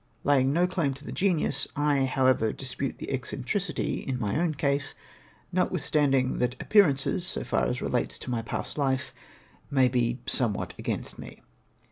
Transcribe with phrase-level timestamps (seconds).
[0.23, 4.95] Laying no claim to the genius, I however dispute the eccentricity in my own case,
[5.51, 9.11] notwithstanding that appearances, so far as relates to my past hfe,
[9.69, 11.43] may be somewhat against me.